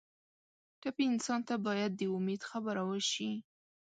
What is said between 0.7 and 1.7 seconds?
ټپي انسان ته